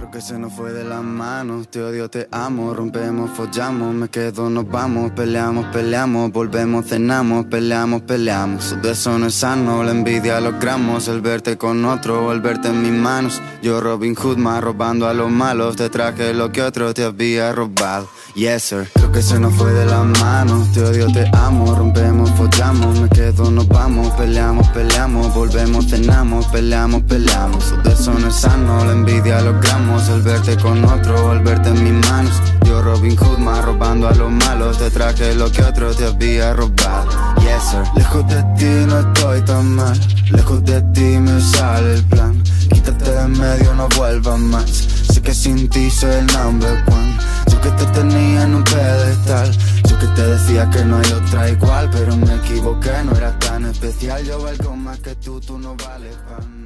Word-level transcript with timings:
Creo 0.00 0.10
que 0.10 0.22
se 0.22 0.38
nos 0.38 0.54
fue 0.54 0.72
de 0.72 0.82
las 0.82 1.02
manos, 1.02 1.68
te 1.68 1.82
odio, 1.82 2.08
te 2.08 2.26
amo, 2.32 2.72
rompemos, 2.72 3.30
follamos, 3.32 3.94
me 3.94 4.08
quedo, 4.08 4.48
nos 4.48 4.66
vamos, 4.66 5.12
peleamos, 5.12 5.66
peleamos, 5.66 6.32
volvemos, 6.32 6.86
cenamos, 6.86 7.44
peleamos, 7.44 8.00
peleamos. 8.00 8.76
Todo 8.80 8.92
eso 8.92 9.18
no 9.18 9.26
es 9.26 9.34
sano, 9.34 9.82
la 9.84 9.90
envidia 9.90 10.40
logramos, 10.40 11.06
el 11.08 11.20
verte 11.20 11.58
con 11.58 11.84
otro, 11.84 12.32
el 12.32 12.40
verte 12.40 12.68
en 12.68 12.80
mis 12.80 12.92
manos. 12.92 13.42
Yo 13.62 13.78
Robin 13.82 14.14
Hood 14.14 14.38
más 14.38 14.64
robando 14.64 15.06
a 15.06 15.12
los 15.12 15.30
malos, 15.30 15.76
te 15.76 15.90
traje 15.90 16.32
lo 16.32 16.50
que 16.50 16.62
otro 16.62 16.94
te 16.94 17.04
había 17.04 17.52
robado. 17.52 18.08
Yes 18.34 18.62
sir, 18.62 18.88
creo 18.94 19.12
que 19.12 19.20
se 19.20 19.38
nos 19.38 19.52
fue 19.54 19.72
de 19.72 19.84
las 19.84 20.06
manos, 20.22 20.72
te 20.72 20.82
odio, 20.82 21.08
te 21.12 21.28
amo, 21.34 21.74
rompemos, 21.74 22.30
follamos, 22.30 23.00
me 23.00 23.08
quedo, 23.10 23.50
nos 23.50 23.68
vamos, 23.68 24.08
peleamos, 24.14 24.66
peleamos, 24.68 25.34
volvemos, 25.34 25.88
cenamos, 25.88 26.46
peleamos, 26.46 27.02
peleamos. 27.02 27.74
Todo 27.82 27.92
eso 27.92 28.14
no 28.14 28.28
es 28.28 28.36
sano, 28.36 28.84
la 28.84 28.92
envidia 28.92 29.40
logramos 29.90 30.08
el 30.08 30.22
verte 30.22 30.56
con 30.56 30.84
otro, 30.84 31.30
al 31.30 31.40
verte 31.40 31.68
en 31.68 31.82
mis 31.82 32.08
manos. 32.08 32.32
Yo 32.64 32.82
Robin 32.82 33.16
Hood 33.16 33.38
más 33.38 33.64
robando 33.64 34.08
a 34.08 34.14
los 34.14 34.30
malos, 34.30 34.78
te 34.78 34.90
traje 34.90 35.34
lo 35.34 35.50
que 35.50 35.62
otro 35.62 35.94
te 35.94 36.06
había 36.06 36.52
robado. 36.52 37.10
Yes 37.40 37.62
sir. 37.70 37.82
Lejos 37.96 38.26
de 38.28 38.42
ti 38.56 38.86
no 38.86 39.00
estoy 39.00 39.42
tan 39.42 39.74
mal, 39.74 39.98
lejos 40.30 40.64
de 40.64 40.80
ti 40.94 41.18
me 41.18 41.40
sale 41.40 41.94
el 41.94 42.04
plan. 42.04 42.42
Quítate 42.72 43.10
de 43.10 43.28
medio, 43.28 43.74
no 43.74 43.88
vuelvas 43.96 44.38
más. 44.38 44.70
Sé 44.70 45.20
que 45.20 45.34
sin 45.34 45.68
ti 45.68 45.90
soy 45.90 46.10
el 46.10 46.26
number 46.26 46.84
one. 46.86 47.16
Yo 47.50 47.60
que 47.60 47.70
te 47.70 47.86
tenía 47.86 48.44
en 48.44 48.54
un 48.54 48.64
pedestal. 48.64 49.50
Yo 49.88 49.98
que 49.98 50.06
te 50.08 50.22
decía 50.22 50.70
que 50.70 50.84
no 50.84 50.98
hay 50.98 51.12
otra 51.12 51.50
igual, 51.50 51.90
pero 51.90 52.16
me 52.16 52.34
equivoqué, 52.36 52.92
no 53.04 53.16
era 53.16 53.36
tan 53.40 53.64
especial. 53.64 54.24
Yo 54.24 54.40
valgo 54.42 54.76
más 54.76 54.98
que 55.00 55.14
tú, 55.16 55.40
tú 55.40 55.58
no 55.58 55.74
vales 55.76 56.16
para 56.28 56.59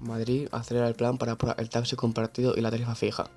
Madrid 0.00 0.48
acelera 0.52 0.88
el 0.88 0.94
plan 0.94 1.18
para 1.18 1.36
el 1.58 1.68
taxi 1.68 1.94
compartido 1.94 2.54
y 2.56 2.60
la 2.60 2.70
tarifa 2.70 2.94
fija. 2.94 3.30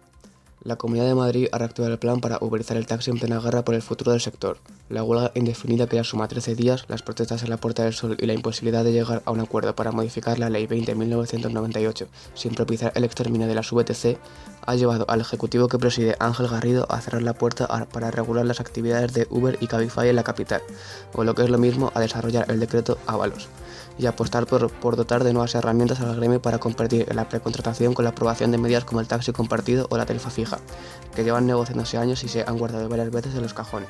La 0.63 0.75
Comunidad 0.75 1.07
de 1.07 1.15
Madrid 1.15 1.47
ha 1.52 1.57
reactivado 1.57 1.91
el 1.91 1.97
plan 1.97 2.21
para 2.21 2.37
uberizar 2.39 2.77
el 2.77 2.85
taxi 2.85 3.09
en 3.09 3.17
plena 3.17 3.39
guerra 3.39 3.65
por 3.65 3.73
el 3.73 3.81
futuro 3.81 4.11
del 4.11 4.21
sector. 4.21 4.59
La 4.89 5.03
huelga 5.03 5.31
indefinida 5.33 5.87
que 5.87 5.95
ya 5.95 6.03
suma 6.03 6.27
13 6.27 6.53
días, 6.53 6.85
las 6.87 7.02
protestas 7.02 7.41
en 7.41 7.49
la 7.49 7.57
Puerta 7.57 7.83
del 7.83 7.95
Sol 7.95 8.15
y 8.19 8.27
la 8.27 8.33
imposibilidad 8.33 8.83
de 8.83 8.91
llegar 8.91 9.23
a 9.25 9.31
un 9.31 9.39
acuerdo 9.39 9.75
para 9.75 9.91
modificar 9.91 10.37
la 10.37 10.52
Ley 10.52 10.67
20.1998 10.67 12.07
sin 12.35 12.53
propiciar 12.53 12.91
el 12.93 13.05
exterminio 13.05 13.47
de 13.47 13.55
las 13.55 13.71
VTC 13.71 14.19
ha 14.66 14.76
llevado 14.76 15.06
al 15.08 15.22
Ejecutivo 15.22 15.67
que 15.67 15.78
preside 15.78 16.16
Ángel 16.20 16.48
Garrido 16.48 16.86
a 16.90 17.02
cerrar 17.02 17.22
la 17.22 17.34
puerta 17.34 17.67
para 17.92 18.12
regular 18.12 18.45
las 18.45 18.59
actividades 18.59 19.14
de 19.14 19.28
Uber 19.30 19.58
y 19.62 19.67
Cabify 19.67 20.09
en 20.09 20.16
la 20.16 20.23
capital, 20.23 20.62
o 21.14 21.23
lo 21.23 21.36
que 21.36 21.44
es 21.44 21.50
lo 21.50 21.58
mismo, 21.58 21.92
a 21.95 22.00
desarrollar 22.00 22.50
el 22.52 22.59
decreto 22.59 22.98
Ábalos 23.08 23.48
y 23.98 24.06
apostar 24.06 24.48
por, 24.48 24.71
por, 24.71 24.95
dotar 24.95 25.23
de 25.23 25.33
nuevas 25.33 25.54
herramientas 25.54 26.00
al 26.00 26.16
gremio 26.16 26.42
para 26.42 26.60
competir 26.60 27.05
en 27.10 27.16
la 27.16 27.30
precontratación 27.30 27.94
con 27.94 28.05
la 28.05 28.11
aprobación 28.11 28.52
de 28.52 28.58
medidas 28.58 28.86
como 28.86 29.02
el 29.02 29.08
taxi 29.08 29.32
compartido 29.32 29.88
o 29.89 29.98
la 29.98 30.05
tarifa 30.05 30.30
fija, 30.30 30.60
que 31.16 31.23
llevan 31.23 31.45
negociándose 31.45 31.98
años 31.98 32.23
y 32.23 32.27
se 32.27 32.44
han 32.44 32.58
guardado 32.58 32.88
varias 32.89 33.11
veces 33.11 33.36
en 33.36 33.44
los 33.44 33.54
cajones. 33.54 33.89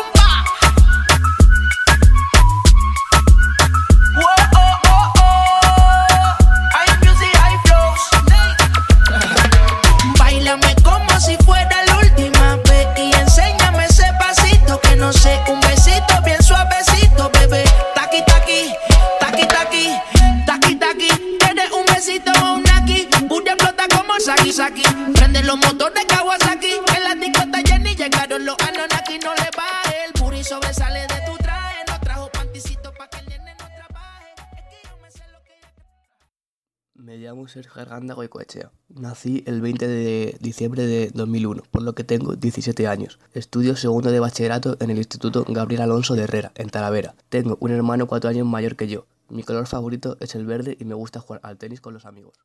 Sergio 37.51 37.81
Arganda 37.81 38.13
Goicoechea. 38.13 38.71
Nací 38.87 39.43
el 39.45 39.59
20 39.59 39.85
de 39.85 40.37
diciembre 40.39 40.87
de 40.87 41.11
2001, 41.13 41.63
por 41.69 41.81
lo 41.81 41.93
que 41.93 42.05
tengo 42.05 42.35
17 42.35 42.87
años. 42.87 43.19
Estudio 43.33 43.75
segundo 43.75 44.09
de 44.09 44.21
bachillerato 44.21 44.77
en 44.79 44.89
el 44.89 44.97
Instituto 44.97 45.43
Gabriel 45.47 45.81
Alonso 45.81 46.15
de 46.15 46.23
Herrera, 46.23 46.53
en 46.55 46.69
Talavera. 46.69 47.13
Tengo 47.27 47.57
un 47.59 47.71
hermano 47.71 48.07
cuatro 48.07 48.29
años 48.29 48.47
mayor 48.47 48.77
que 48.77 48.87
yo. 48.87 49.05
Mi 49.27 49.43
color 49.43 49.67
favorito 49.67 50.15
es 50.21 50.33
el 50.35 50.45
verde 50.45 50.77
y 50.79 50.85
me 50.85 50.95
gusta 50.95 51.19
jugar 51.19 51.41
al 51.43 51.57
tenis 51.57 51.81
con 51.81 51.93
los 51.93 52.05
amigos. 52.05 52.39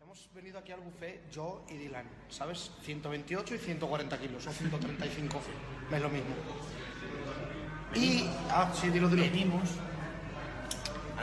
Hemos 0.00 0.28
venido 0.34 0.58
aquí 0.58 0.72
al 0.72 0.80
buffet, 0.80 1.30
yo 1.30 1.64
y 1.70 1.76
Dylan, 1.76 2.06
¿sabes? 2.28 2.72
128 2.82 3.54
y 3.54 3.58
140 3.58 4.18
kilos, 4.18 4.46
o 4.46 4.52
135, 4.52 5.40
es 5.92 6.02
lo 6.02 6.10
mismo. 6.10 6.34
Y, 7.94 8.24
ah, 8.50 8.72
sí, 8.74 8.90
dilo, 8.90 9.08
dilo. 9.08 9.22
Venimos 9.22 9.70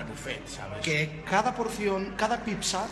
al 0.03 0.09
buffet, 0.09 0.47
¿sabes? 0.47 0.81
Que 0.83 1.23
cada 1.29 1.55
porción, 1.55 2.13
cada 2.17 2.43
pizza, 2.43 2.85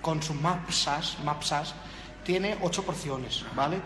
con 0.00 0.22
sus 0.22 0.36
mapsas, 0.36 1.18
mapsas, 1.24 1.74
tiene 2.24 2.56
8 2.62 2.82
porciones, 2.82 3.44
¿vale? 3.54 3.80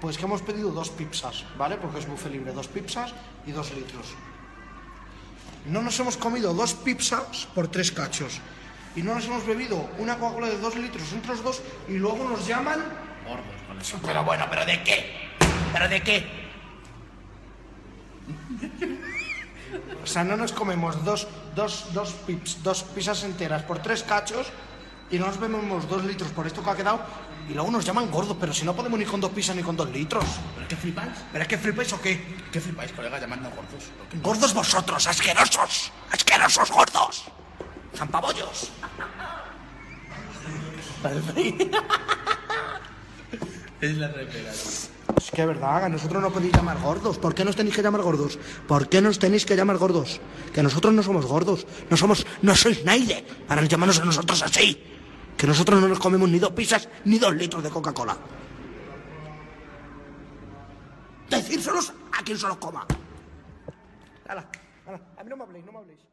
Pues 0.00 0.16
que 0.16 0.24
hemos 0.24 0.42
pedido 0.42 0.70
dos 0.70 0.90
pizzas, 0.90 1.44
¿vale? 1.56 1.76
Porque 1.76 1.98
es 1.98 2.06
buffet 2.06 2.30
libre, 2.30 2.52
dos 2.52 2.68
pizzas 2.68 3.12
y 3.46 3.52
dos 3.52 3.72
litros. 3.74 4.14
No 5.66 5.82
nos 5.82 5.98
hemos 5.98 6.16
comido 6.16 6.54
dos 6.54 6.74
pizzas 6.74 7.48
por 7.54 7.68
tres 7.68 7.90
cachos. 7.90 8.40
Y 8.94 9.02
no 9.02 9.14
nos 9.14 9.26
hemos 9.26 9.44
bebido 9.44 9.88
una 9.98 10.16
Coca-Cola 10.16 10.48
de 10.48 10.58
dos 10.58 10.76
litros 10.76 11.12
entre 11.12 11.32
los 11.32 11.42
dos 11.42 11.62
y 11.88 11.94
luego 11.94 12.28
nos 12.28 12.46
llaman... 12.46 12.80
Gordos 13.26 13.62
con 13.66 13.80
eso. 13.80 13.98
Pero 14.04 14.24
bueno, 14.24 14.46
¿pero 14.48 14.64
de 14.64 14.82
qué? 14.82 15.28
¿Pero 15.72 15.88
de 15.88 16.02
qué? 16.02 16.26
O 20.02 20.06
sea, 20.06 20.24
no 20.24 20.38
nos 20.38 20.52
comemos 20.52 21.04
dos, 21.04 21.28
dos, 21.58 21.92
dos, 21.92 22.14
pips, 22.22 22.62
dos 22.62 22.84
pizzas 22.94 23.24
enteras 23.24 23.66
por 23.66 23.82
tres 23.82 24.04
cachos 24.04 24.46
y 25.10 25.18
no 25.18 25.26
nos 25.26 25.40
bebemos 25.40 25.88
dos 25.88 26.04
litros 26.04 26.30
por 26.30 26.46
esto 26.46 26.62
que 26.62 26.70
ha 26.70 26.76
quedado 26.76 27.00
y 27.48 27.54
luego 27.54 27.70
nos 27.72 27.84
llaman 27.84 28.10
gordos, 28.10 28.36
pero 28.38 28.52
si 28.54 28.64
no 28.64 28.76
podemos 28.76 28.96
ni 28.98 29.04
con 29.04 29.20
dos 29.20 29.32
pizzas 29.32 29.56
ni 29.56 29.62
con 29.62 29.74
dos 29.74 29.90
litros. 29.90 30.24
¿Pero 30.54 30.62
es 30.62 30.68
que 30.68 30.76
flipáis? 30.76 31.18
¿Pero 31.32 31.42
es 31.42 31.48
que 31.48 31.58
flipáis 31.58 31.92
o 31.94 32.00
qué? 32.00 32.12
¿Qué 32.52 32.60
flipáis, 32.60 32.92
colega, 32.92 33.18
llamando 33.18 33.50
gordos? 33.50 33.90
Gordos 34.22 34.54
vosotros, 34.54 35.06
asquerosos, 35.06 35.90
asquerosos 36.12 36.70
gordos. 36.70 37.24
Zampabollos. 37.96 38.70
Es 43.80 43.96
la 43.96 44.08
repera. 44.08 44.52
Es 45.16 45.30
que 45.30 45.42
es 45.42 45.48
verdad, 45.48 45.84
a 45.84 45.88
nosotros 45.88 46.22
no 46.22 46.30
podéis 46.30 46.52
llamar 46.52 46.80
gordos. 46.80 47.18
¿Por 47.18 47.34
qué 47.34 47.44
nos 47.44 47.56
tenéis 47.56 47.74
que 47.74 47.82
llamar 47.82 48.02
gordos? 48.02 48.38
¿Por 48.66 48.88
qué 48.88 49.00
nos 49.00 49.18
tenéis 49.18 49.44
que 49.44 49.56
llamar 49.56 49.76
gordos? 49.78 50.20
Que 50.52 50.62
nosotros 50.62 50.92
no 50.94 51.02
somos 51.02 51.26
gordos. 51.26 51.66
No 51.90 51.96
somos, 51.96 52.26
no 52.42 52.54
sois 52.54 52.84
nadie 52.84 53.24
para 53.46 53.64
llamarnos 53.64 53.98
a 54.00 54.04
nosotros 54.04 54.42
así. 54.42 54.82
Que 55.36 55.46
nosotros 55.46 55.80
no 55.80 55.88
nos 55.88 55.98
comemos 55.98 56.28
ni 56.28 56.38
dos 56.38 56.52
pizzas 56.52 56.88
ni 57.04 57.18
dos 57.18 57.34
litros 57.34 57.62
de 57.62 57.70
Coca-Cola. 57.70 58.16
Decírselos 61.28 61.92
a 62.12 62.22
quien 62.22 62.38
se 62.38 62.46
los 62.46 62.56
coma. 62.56 62.86
Hala, 64.28 64.46
hala, 64.86 65.00
a 65.18 65.24
mí 65.24 65.30
no 65.30 65.36
me 65.36 65.42
habléis, 65.44 65.64
no 65.64 65.72
me 65.72 65.78
habléis. 65.78 66.07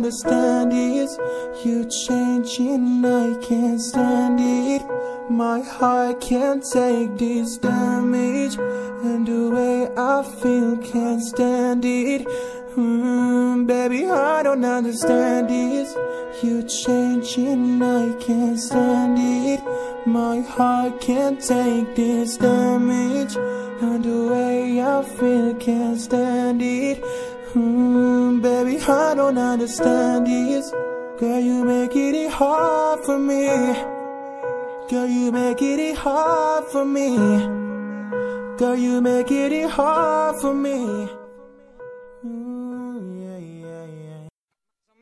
Understand 0.00 0.72
it. 0.72 1.10
You 1.62 1.84
changing, 1.84 3.04
I 3.04 3.36
can't 3.46 3.78
stand 3.78 4.40
it. 4.40 4.82
My 5.28 5.60
heart 5.60 6.22
can't 6.22 6.64
take 6.64 7.18
this 7.18 7.58
damage, 7.58 8.56
and 9.04 9.26
the 9.26 9.50
way 9.50 9.90
I 9.94 10.22
feel 10.22 10.78
can't 10.78 11.22
stand 11.22 11.84
it. 11.84 12.26
Hmm, 12.74 13.66
baby, 13.66 14.06
I 14.06 14.42
don't 14.42 14.64
understand 14.64 15.50
this. 15.50 15.94
You 16.42 16.62
changing, 16.62 17.82
I 17.82 18.14
can't 18.24 18.58
stand 18.58 19.18
it. 19.18 19.60
My 20.06 20.40
heart 20.40 21.02
can't 21.02 21.38
take 21.38 21.94
this 21.94 22.38
damage, 22.38 23.36
and 23.36 24.02
the 24.02 24.28
way 24.32 24.80
I 24.80 25.02
feel 25.02 25.54
can't 25.56 26.00
stand 26.00 26.62
it. 26.62 27.04
Hmm, 27.52 28.40
baby, 28.40 28.78
I 28.78 29.14
don't 29.16 29.36
understand 29.36 30.24
this. 30.24 30.70
Girl, 31.18 31.40
you 31.40 31.64
make 31.64 31.96
it 31.96 32.30
hard 32.30 33.00
for 33.04 33.18
me. 33.18 33.48
Girl, 34.88 35.06
you 35.06 35.32
make 35.32 35.60
it 35.60 35.96
hard 35.96 36.66
for 36.66 36.84
me. 36.84 37.16
Girl, 38.56 38.76
you 38.76 39.00
make 39.00 39.32
it 39.32 39.68
hard 39.68 40.40
for 40.40 40.54
me. 40.54 41.08
Mm, 42.24 43.18
yeah, 43.18 43.38
yeah, 43.38 43.86
yeah. 43.98 44.28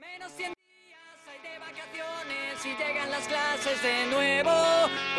Menos 0.00 0.32
100 0.32 0.54
días 0.56 1.18
hay 1.28 1.38
de 1.44 1.58
vacaciones 1.58 2.64
y 2.64 2.70
llegan 2.80 3.10
las 3.10 3.26
clases 3.28 3.82
de 3.82 4.06
nuevo. 4.06 4.52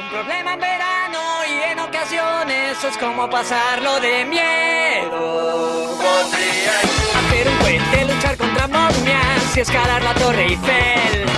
Un 0.02 0.10
problema 0.10 0.54
en 0.56 0.60
verano 0.62 1.20
y 1.48 1.72
en 1.72 1.80
ocasiones 1.80 2.84
es 2.84 2.98
como 2.98 3.30
pasarlo 3.30 4.00
de 4.00 4.26
miedo. 4.26 5.60
Hacer 7.30 7.48
un 7.48 7.58
puente, 7.60 8.06
luchar 8.06 8.38
contra 8.38 8.68
momias 8.68 9.56
y 9.56 9.60
escalar 9.60 10.02
la 10.02 10.16
Torre 10.16 10.50
Eiffel. 10.50 11.30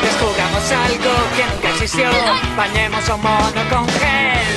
Descubramos 0.00 0.62
algo 0.70 1.10
que 1.34 1.42
nunca 1.50 1.68
existió, 1.70 2.10
bañemos 2.56 3.02
a 3.10 3.14
un 3.16 3.22
mono 3.22 3.62
con 3.66 3.82
gel. 3.98 4.54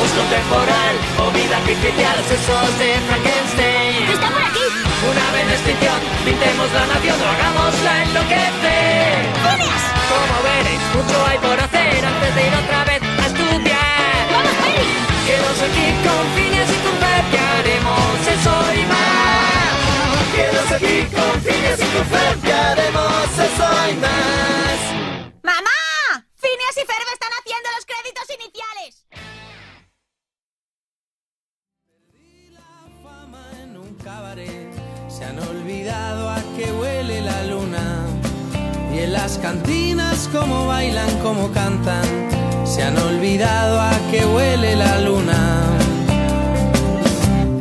Busco 0.00 0.22
temporal 0.32 0.94
o 1.20 1.30
vida 1.36 1.56
artificial, 1.60 2.16
sesos 2.24 2.78
de 2.80 2.96
Frankenstein. 2.96 4.08
¡Está 4.08 4.28
por 4.32 4.40
aquí! 4.40 4.64
Una 5.04 5.52
extinción, 5.52 6.00
pintemos 6.24 6.72
la 6.72 6.86
nación 6.88 7.20
o 7.20 7.26
hagámosla 7.28 7.92
enloquecer. 8.08 9.20
¡Phineas! 9.44 9.84
Como 10.08 10.36
veréis, 10.48 10.84
mucho 10.96 11.16
hay 11.28 11.38
por 11.44 11.60
hacer 11.60 12.00
antes 12.00 12.34
de 12.34 12.40
ir 12.40 12.54
otra 12.56 12.84
vez 12.88 13.02
a 13.04 13.26
estudiar. 13.28 14.24
¡Vamos, 14.32 14.54
Perry! 14.64 14.88
Quedaos 15.28 15.60
aquí 15.60 15.86
con 16.08 16.24
Phineas 16.32 16.70
y 16.72 16.78
con 16.88 16.94
haremos 17.04 18.16
eso 18.32 18.80
y 18.80 18.86
más. 18.86 18.93
Aquí 20.74 21.06
con 21.14 21.40
Phineas 21.40 21.78
y 21.78 21.86
con 21.94 22.04
Fer, 22.06 22.36
que 22.38 22.52
haremos 22.52 23.38
eso 23.38 23.68
y 23.90 23.94
más. 23.94 24.80
¡Mamá! 25.44 26.26
Phineas 26.34 26.76
y 26.76 26.84
Ferb 26.90 27.08
están 27.12 27.30
haciendo 27.38 27.68
los 27.76 27.86
créditos 27.86 28.26
iniciales. 28.34 29.06
fama 33.04 33.44
en 33.62 33.76
un 33.76 33.94
cabaret. 34.02 34.72
Se 35.08 35.24
han 35.24 35.38
olvidado 35.38 36.28
a 36.28 36.42
qué 36.56 36.72
huele 36.72 37.20
la 37.20 37.44
luna. 37.44 38.06
Y 38.92 38.98
en 38.98 39.12
las 39.12 39.38
cantinas 39.38 40.28
cómo 40.32 40.66
bailan, 40.66 41.20
cómo 41.20 41.52
cantan. 41.52 42.04
Se 42.66 42.82
han 42.82 42.98
olvidado 42.98 43.80
a 43.80 43.92
qué 44.10 44.26
huele 44.26 44.74
la 44.74 44.98
luna. 45.00 45.78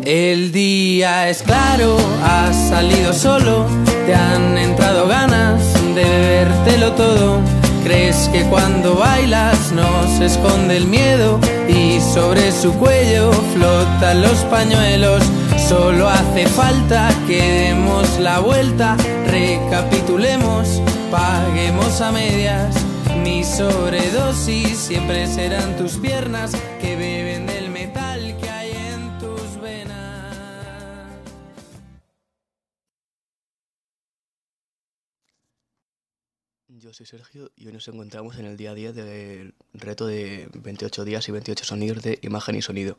El 0.03 0.51
día 0.51 0.82
es 1.01 1.41
claro, 1.41 1.97
has 2.23 2.55
salido 2.69 3.13
solo, 3.13 3.65
te 4.05 4.13
han 4.13 4.57
entrado 4.57 5.07
ganas 5.07 5.59
de 5.95 6.03
bebértelo 6.03 6.91
todo. 6.93 7.39
Crees 7.83 8.29
que 8.31 8.43
cuando 8.43 8.95
bailas 8.95 9.71
no 9.71 9.87
se 10.17 10.25
esconde 10.25 10.77
el 10.77 10.85
miedo 10.85 11.39
y 11.67 11.99
sobre 11.99 12.51
su 12.51 12.73
cuello 12.73 13.31
flotan 13.53 14.21
los 14.21 14.37
pañuelos. 14.45 15.23
Solo 15.67 16.07
hace 16.09 16.45
falta 16.47 17.09
que 17.27 17.41
demos 17.41 18.19
la 18.19 18.39
vuelta, 18.39 18.95
recapitulemos, 19.27 20.81
paguemos 21.09 22.01
a 22.01 22.11
medias. 22.11 22.75
Mi 23.23 23.43
sobredosis 23.43 24.77
siempre 24.77 25.27
serán 25.27 25.75
tus 25.75 25.93
piernas 25.93 26.51
Yo 36.83 36.91
soy 36.91 37.05
Sergio 37.05 37.49
y 37.55 37.65
hoy 37.67 37.71
nos 37.71 37.87
encontramos 37.87 38.37
en 38.37 38.45
el 38.45 38.57
día 38.57 38.71
a 38.71 38.73
día 38.73 38.91
del 38.91 39.53
reto 39.73 40.05
de 40.05 40.49
28 40.53 41.05
días 41.05 41.29
y 41.29 41.31
28 41.31 41.63
sonidos 41.63 42.03
de 42.03 42.19
imagen 42.23 42.55
y 42.55 42.61
sonido. 42.61 42.97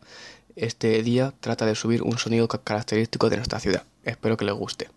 Este 0.57 1.03
día 1.03 1.35
trata 1.41 1.67
de 1.67 1.75
subir 1.75 2.03
un 2.03 2.17
sonido 2.17 2.49
ca- 2.49 2.63
característico 2.63 3.29
de 3.29 3.37
nuestra 3.37 3.61
ciudad. 3.61 3.83
Espero 4.05 4.39
que 4.39 4.47
les 4.47 4.55
guste. 4.55 4.89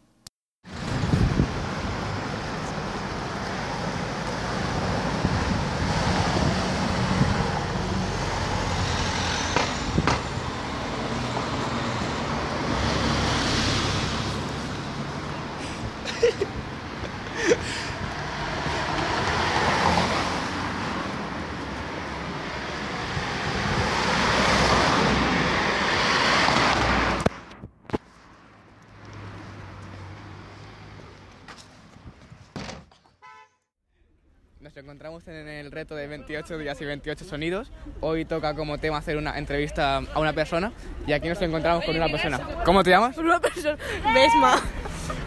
Encontramos 34.80 35.28
en 35.28 35.48
el 35.48 35.72
reto 35.72 35.96
de 35.96 36.08
28 36.08 36.58
días 36.58 36.80
y 36.82 36.86
28 36.86 37.26
sonidos. 37.26 37.72
Hoy 38.00 38.26
toca 38.26 38.54
como 38.54 38.78
tema 38.78 38.98
hacer 38.98 39.18
una 39.18 39.38
entrevista 39.38 39.98
a 39.98 40.20
una 40.20 40.34
persona 40.34 40.72
y 41.08 41.14
aquí 41.14 41.28
nos 41.28 41.42
encontramos 41.42 41.84
con 41.84 41.96
una 41.96 42.08
persona. 42.08 42.40
¿Cómo 42.64 42.84
te 42.84 42.92
llamas? 42.92 43.18
Una 43.18 43.40
persona. 43.40 43.78
Besma. 44.14 44.62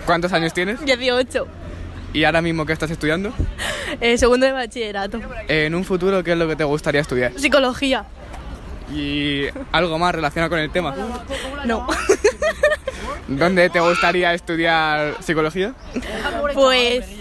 ¿Cuántos 0.06 0.32
años 0.32 0.52
tienes? 0.52 0.84
18. 0.84 1.46
¿Y 2.12 2.24
ahora 2.24 2.42
mismo 2.42 2.64
qué 2.66 2.72
estás 2.72 2.90
estudiando? 2.90 3.32
Eh, 4.00 4.16
segundo 4.18 4.46
de 4.46 4.52
bachillerato. 4.52 5.20
En 5.48 5.74
un 5.74 5.84
futuro, 5.84 6.22
¿qué 6.22 6.32
es 6.32 6.38
lo 6.38 6.46
que 6.46 6.54
te 6.54 6.64
gustaría 6.64 7.00
estudiar? 7.00 7.32
Psicología. 7.36 8.04
¿Y 8.92 9.46
algo 9.72 9.98
más 9.98 10.14
relacionado 10.14 10.50
con 10.50 10.60
el 10.60 10.70
tema? 10.70 10.94
No. 11.64 11.88
¿Dónde 13.28 13.68
te 13.70 13.80
gustaría 13.80 14.32
estudiar 14.34 15.16
psicología? 15.22 15.74
Pues. 16.54 17.19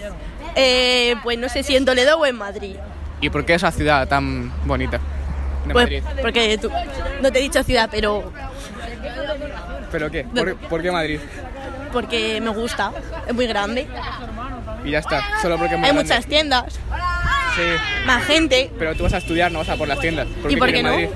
Eh, 0.56 1.14
pues 1.22 1.38
no 1.38 1.48
sé 1.48 1.62
si 1.62 1.76
en 1.76 1.84
Toledo 1.84 2.18
o 2.18 2.26
en 2.26 2.36
Madrid. 2.36 2.76
¿Y 3.20 3.30
por 3.30 3.44
qué 3.44 3.54
esa 3.54 3.70
ciudad 3.70 4.06
tan 4.08 4.50
bonita? 4.66 4.98
De 5.66 5.72
Pues 5.72 5.84
Madrid. 5.84 6.02
porque 6.22 6.58
tú. 6.58 6.70
No 7.22 7.30
te 7.30 7.38
he 7.38 7.42
dicho 7.42 7.62
ciudad, 7.62 7.88
pero. 7.90 8.32
¿Pero 9.92 10.10
qué? 10.10 10.24
¿Por, 10.24 10.56
por 10.56 10.82
qué 10.82 10.90
Madrid? 10.90 11.20
Porque 11.92 12.40
me 12.40 12.50
gusta. 12.50 12.92
Es 13.26 13.34
muy 13.34 13.46
grande. 13.46 13.86
Y 14.84 14.92
ya 14.92 15.00
está, 15.00 15.22
solo 15.42 15.58
porque 15.58 15.74
es 15.74 15.80
muy 15.80 15.88
Hay 15.88 15.94
grande. 15.94 16.12
muchas 16.14 16.26
tiendas. 16.26 16.64
Sí, 17.56 17.62
Más 18.06 18.24
gente. 18.24 18.70
pero 18.78 18.94
tú 18.94 19.02
vas 19.02 19.12
a 19.12 19.18
estudiar, 19.18 19.50
no 19.52 19.58
vas 19.58 19.68
a 19.68 19.76
por 19.76 19.88
las 19.88 19.98
tiendas. 20.00 20.26
¿Y 20.48 20.56
por 20.56 20.72
qué 20.72 20.82
no? 20.82 20.90
Madrid? 20.90 21.08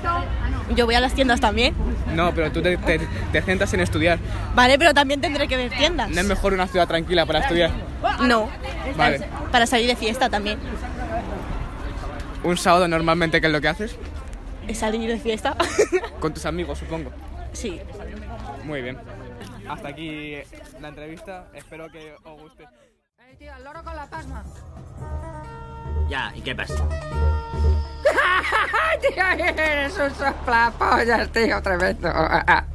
Yo 0.75 0.85
voy 0.85 0.95
a 0.95 0.99
las 0.99 1.13
tiendas 1.13 1.39
también. 1.39 1.73
No, 2.13 2.33
pero 2.33 2.51
tú 2.51 2.61
te, 2.61 2.75
te- 2.77 2.99
te 3.31 3.41
centras 3.41 3.73
en 3.73 3.79
estudiar. 3.79 4.19
Vale, 4.53 4.77
pero 4.77 4.93
también 4.93 5.21
tendré 5.21 5.47
que 5.47 5.55
ver 5.57 5.71
tiendas. 5.71 6.09
¿No 6.09 6.19
es 6.19 6.27
mejor 6.27 6.53
una 6.53 6.67
ciudad 6.67 6.87
tranquila 6.87 7.25
para 7.25 7.39
estudiar? 7.39 7.71
No. 8.21 8.49
Vale. 8.95 9.27
Para 9.51 9.65
salir 9.65 9.87
de 9.87 9.95
fiesta 9.95 10.29
también. 10.29 10.59
¿Un 12.43 12.57
sábado 12.57 12.87
normalmente 12.87 13.41
qué 13.41 13.47
es 13.47 13.53
lo 13.53 13.61
que 13.61 13.67
haces? 13.67 13.95
¿Es 14.67 14.79
salir 14.79 15.09
de 15.09 15.19
fiesta? 15.19 15.55
Con 16.19 16.33
tus 16.33 16.45
amigos, 16.45 16.79
supongo. 16.79 17.11
sí. 17.53 17.79
Muy 18.63 18.81
bien. 18.81 18.97
Hasta 19.69 19.89
aquí 19.89 20.37
la 20.81 20.87
entrevista. 20.89 21.47
Espero 21.53 21.89
que 21.91 22.15
os 22.23 22.41
guste. 22.41 22.63
Eh, 22.63 23.35
tío, 23.37 23.51
el 23.55 23.63
loro 23.63 23.83
con 23.83 23.95
la 23.95 24.07
pasma. 24.07 24.43
Ya, 26.09 26.31
¿y 26.35 26.41
qué 26.41 26.55
pasa? 26.55 26.75
tío, 29.01 29.23
eres 29.57 29.97
un 29.97 30.13
soplapollas, 30.15 31.29
tío, 31.29 31.61
tremendo. 31.61 32.11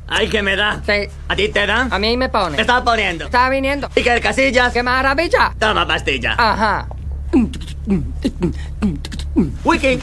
¡Ay, 0.08 0.28
que 0.28 0.42
me 0.42 0.56
da! 0.56 0.80
Sí. 0.84 1.08
¿A 1.28 1.36
ti 1.36 1.48
te 1.48 1.66
da? 1.66 1.88
A 1.90 1.98
mí 1.98 2.16
me 2.16 2.28
pone. 2.28 2.56
¿Qué 2.56 2.62
estás 2.62 2.82
poniendo? 2.82 3.26
Está 3.26 3.48
viniendo. 3.48 3.88
¿Y 3.94 4.02
que 4.02 4.12
el 4.12 4.20
casillas? 4.20 4.72
¡Qué 4.72 4.82
maravilla! 4.82 5.54
Toma 5.58 5.86
pastilla. 5.86 6.34
Ajá. 6.36 6.88
Wiki. 7.32 7.76
Wiki. 9.64 10.00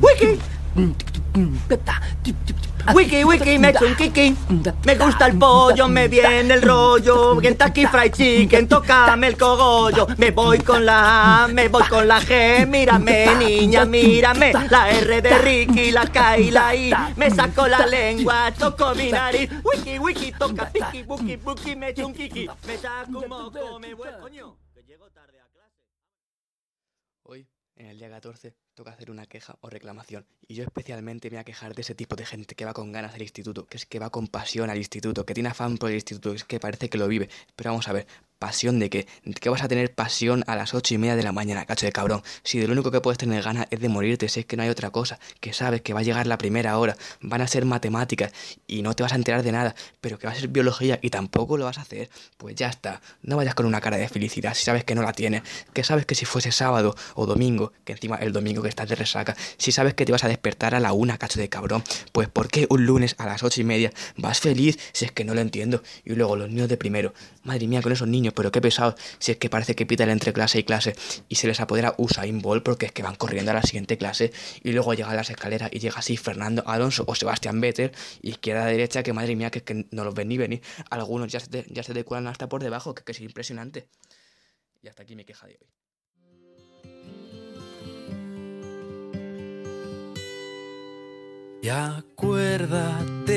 Wiki, 0.00 0.38
wiki, 3.24 3.58
me 3.58 3.68
echo 3.70 3.86
un 3.86 3.94
kiki. 3.94 4.36
Me 4.84 4.94
gusta 4.96 5.26
el 5.26 5.38
pollo, 5.38 5.88
me 5.88 6.08
viene 6.08 6.54
el 6.54 6.62
rollo. 6.62 7.38
Kentucky 7.42 7.86
Fried 7.86 8.12
Chicken, 8.12 8.68
tócame 8.68 9.28
el 9.28 9.36
cogollo. 9.36 10.06
Me 10.18 10.30
voy 10.30 10.58
con 10.58 10.84
la 10.84 11.44
A, 11.44 11.48
me 11.48 11.68
voy 11.68 11.82
con 11.84 12.06
la 12.08 12.20
G. 12.20 12.66
Mírame, 12.66 13.34
niña, 13.36 13.84
mírame. 13.84 14.52
La 14.70 14.90
R 14.90 15.22
de 15.22 15.38
Ricky, 15.38 15.90
la 15.90 16.06
K 16.06 16.38
y 16.38 16.50
la 16.50 16.74
I. 16.74 16.92
Me 17.16 17.30
saco 17.30 17.66
la 17.66 17.86
lengua, 17.86 18.52
toco 18.52 18.94
mi 18.94 19.10
nariz. 19.10 19.50
Wiki, 19.64 19.98
wiki, 19.98 20.32
toca 20.32 20.70
piki, 20.70 21.02
buki, 21.02 21.36
buki, 21.36 21.76
me 21.76 21.90
echo 21.90 22.06
un 22.06 22.14
kiki. 22.14 22.48
Me 22.66 22.76
saco 22.78 23.18
un 23.18 23.28
moco, 23.28 23.78
me 23.78 23.94
voy. 23.94 24.08
Coño, 24.20 24.56
que 24.74 24.82
llego 24.82 25.10
tarde 25.10 25.40
a 25.40 25.48
clase. 25.48 25.76
Hoy, 27.22 27.48
en 27.76 27.86
el 27.86 27.98
día 27.98 28.10
14, 28.10 28.54
toca 28.82 28.90
hacer 28.90 29.12
una 29.12 29.26
queja 29.26 29.56
o 29.60 29.70
reclamación. 29.70 30.26
Y 30.48 30.54
yo 30.54 30.64
especialmente 30.64 31.30
me 31.30 31.36
voy 31.36 31.42
a 31.42 31.44
quejar 31.44 31.72
de 31.72 31.82
ese 31.82 31.94
tipo 31.94 32.16
de 32.16 32.26
gente 32.26 32.56
que 32.56 32.64
va 32.64 32.72
con 32.72 32.90
ganas 32.90 33.14
al 33.14 33.22
instituto, 33.22 33.64
que 33.64 33.76
es 33.76 33.86
que 33.86 34.00
va 34.00 34.10
con 34.10 34.26
pasión 34.26 34.70
al 34.70 34.78
instituto, 34.78 35.24
que 35.24 35.34
tiene 35.34 35.50
afán 35.50 35.78
por 35.78 35.90
el 35.90 35.94
instituto, 35.94 36.32
es 36.32 36.42
que 36.42 36.58
parece 36.58 36.88
que 36.88 36.98
lo 36.98 37.06
vive. 37.06 37.28
Pero 37.54 37.70
vamos 37.70 37.86
a 37.86 37.92
ver, 37.92 38.08
¿pasión 38.42 38.80
de 38.80 38.90
qué? 38.90 39.06
¿De 39.24 39.34
qué 39.34 39.50
vas 39.50 39.62
a 39.62 39.68
tener 39.68 39.94
pasión 39.94 40.42
a 40.48 40.56
las 40.56 40.74
ocho 40.74 40.94
y 40.94 40.98
media 40.98 41.14
de 41.14 41.22
la 41.22 41.30
mañana, 41.30 41.64
cacho 41.64 41.86
de 41.86 41.92
cabrón? 41.92 42.24
Si 42.42 42.58
de 42.58 42.66
lo 42.66 42.72
único 42.72 42.90
que 42.90 43.00
puedes 43.00 43.16
tener 43.16 43.40
ganas 43.40 43.68
es 43.70 43.78
de 43.78 43.88
morirte, 43.88 44.28
si 44.28 44.40
es 44.40 44.46
que 44.46 44.56
no 44.56 44.64
hay 44.64 44.68
otra 44.68 44.90
cosa, 44.90 45.20
que 45.38 45.52
sabes 45.52 45.80
que 45.80 45.94
va 45.94 46.00
a 46.00 46.02
llegar 46.02 46.26
la 46.26 46.38
primera 46.38 46.76
hora, 46.76 46.96
van 47.20 47.40
a 47.40 47.46
ser 47.46 47.64
matemáticas 47.66 48.32
y 48.66 48.82
no 48.82 48.94
te 48.94 49.04
vas 49.04 49.12
a 49.12 49.14
enterar 49.14 49.44
de 49.44 49.52
nada, 49.52 49.76
pero 50.00 50.18
que 50.18 50.26
va 50.26 50.32
a 50.32 50.34
ser 50.34 50.48
biología 50.48 50.98
y 51.02 51.10
tampoco 51.10 51.56
lo 51.56 51.66
vas 51.66 51.78
a 51.78 51.82
hacer, 51.82 52.10
pues 52.36 52.56
ya 52.56 52.66
está. 52.66 53.00
No 53.22 53.36
vayas 53.36 53.54
con 53.54 53.64
una 53.64 53.80
cara 53.80 53.96
de 53.96 54.08
felicidad 54.08 54.54
si 54.54 54.64
sabes 54.64 54.82
que 54.82 54.96
no 54.96 55.02
la 55.02 55.12
tienes, 55.12 55.42
que 55.72 55.84
sabes 55.84 56.04
que 56.04 56.16
si 56.16 56.24
fuese 56.24 56.50
sábado 56.50 56.96
o 57.14 57.26
domingo, 57.26 57.72
que 57.84 57.92
encima 57.92 58.16
el 58.16 58.32
domingo 58.32 58.60
que 58.60 58.68
estás 58.68 58.88
de 58.88 58.96
resaca, 58.96 59.36
si 59.56 59.70
sabes 59.70 59.94
que 59.94 60.04
te 60.04 60.10
vas 60.10 60.24
a 60.24 60.28
despertar 60.28 60.74
a 60.74 60.80
la 60.80 60.92
una, 60.92 61.16
cacho 61.16 61.38
de 61.38 61.48
cabrón, 61.48 61.84
pues 62.10 62.28
¿por 62.28 62.48
qué 62.48 62.66
un 62.70 62.86
lunes 62.86 63.14
a 63.18 63.26
las 63.26 63.44
ocho 63.44 63.60
y 63.60 63.64
media 63.64 63.92
vas 64.16 64.40
feliz 64.40 64.80
si 64.92 65.04
es 65.04 65.12
que 65.12 65.24
no 65.24 65.32
lo 65.32 65.40
entiendo? 65.40 65.80
Y 66.04 66.16
luego 66.16 66.34
los 66.34 66.48
niños 66.48 66.68
de 66.68 66.76
primero, 66.76 67.14
madre 67.44 67.68
mía 67.68 67.82
con 67.82 67.92
esos 67.92 68.08
niños, 68.08 68.31
pero 68.32 68.52
qué 68.52 68.60
pesados, 68.60 68.94
si 69.18 69.32
es 69.32 69.38
que 69.38 69.50
parece 69.50 69.74
que 69.74 69.86
pitan 69.86 70.10
entre 70.10 70.32
clase 70.32 70.58
y 70.58 70.64
clase 70.64 70.94
y 71.28 71.36
se 71.36 71.46
les 71.46 71.60
apodera 71.60 71.94
Usain 71.98 72.40
Bolt 72.40 72.62
porque 72.62 72.86
es 72.86 72.92
que 72.92 73.02
van 73.02 73.16
corriendo 73.16 73.50
a 73.50 73.54
la 73.54 73.62
siguiente 73.62 73.98
clase 73.98 74.32
y 74.62 74.72
luego 74.72 74.94
llegan 74.94 75.16
las 75.16 75.30
escaleras 75.30 75.70
y 75.72 75.78
llega 75.78 75.98
así 75.98 76.16
Fernando 76.16 76.62
Alonso 76.66 77.04
o 77.06 77.14
Sebastián 77.14 77.60
Vettel, 77.60 77.92
izquierda 78.22 78.66
derecha, 78.66 79.02
que 79.02 79.12
madre 79.12 79.36
mía, 79.36 79.50
que, 79.50 79.62
que 79.62 79.86
no 79.90 80.04
los 80.04 80.14
ven 80.14 80.28
ni 80.28 80.38
venir, 80.38 80.62
algunos 80.90 81.30
ya 81.32 81.40
se 81.40 81.48
te, 81.48 81.66
ya 81.68 81.82
se 81.82 81.94
te 81.94 82.04
hasta 82.12 82.48
por 82.48 82.62
debajo, 82.62 82.94
que, 82.94 83.04
que 83.04 83.12
es 83.12 83.20
impresionante. 83.20 83.88
Y 84.82 84.88
hasta 84.88 85.02
aquí 85.02 85.16
mi 85.16 85.24
queja 85.24 85.46
de 85.46 85.58
hoy. 85.60 85.68
Y 91.62 91.68
acuérdate, 91.68 93.28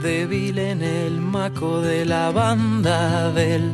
débil 0.00 0.56
en 0.56 0.82
el 0.82 1.20
maco 1.20 1.80
de 1.80 2.04
la 2.04 2.30
banda 2.30 3.32
del 3.32 3.72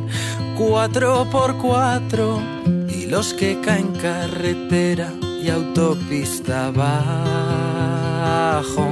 4x4 0.57 2.89
y 2.89 3.05
los 3.07 3.33
que 3.33 3.59
caen 3.61 3.93
carretera 3.93 5.11
y 5.41 5.49
autopista 5.49 6.67
abajo. 6.67 8.87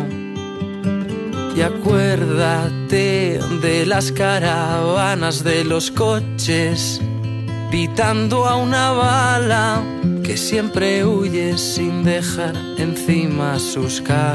Y 1.56 1.62
acuérdate 1.62 3.40
de 3.62 3.86
las 3.86 4.12
caravanas 4.12 5.44
de 5.44 5.64
los 5.64 5.92
coches, 5.92 7.00
pitando 7.70 8.48
a 8.48 8.56
una 8.56 8.90
bala 8.92 9.84
que 10.24 10.38
siempre 10.38 11.06
huye 11.06 11.56
sin 11.58 12.04
dejar 12.04 12.56
encima 12.78 13.60
sus 13.60 14.02
cartas. 14.02 14.26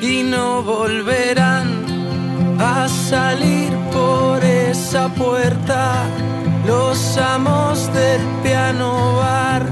Y 0.00 0.22
no 0.22 0.62
volverán 0.62 1.77
a 2.58 2.88
salir 2.88 3.72
por 3.92 4.42
esa 4.44 5.08
puerta 5.14 6.04
los 6.66 7.16
amos 7.16 7.92
del 7.92 8.20
piano 8.42 9.16
bar. 9.16 9.66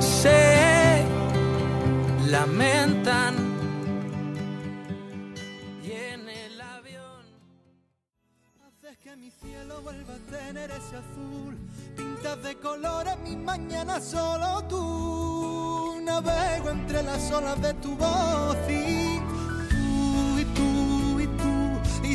Se 0.00 1.04
lamentan 2.30 3.34
y 5.82 5.90
en 5.92 6.28
el 6.28 6.60
avión 6.60 7.22
Haces 8.66 8.98
que 8.98 9.16
mi 9.16 9.30
cielo 9.30 9.80
vuelva 9.82 10.14
a 10.14 10.38
tener 10.38 10.70
ese 10.70 10.96
azul. 10.96 11.56
Pintas 11.96 12.42
de 12.42 12.56
colores 12.56 13.16
mi 13.24 13.36
mañana 13.36 14.00
solo 14.00 14.62
tú. 14.68 16.00
Navego 16.02 16.70
entre 16.70 17.02
las 17.02 17.30
olas 17.32 17.60
de 17.60 17.74
tu 17.74 17.94
voz 17.96 18.56
y 18.68 19.07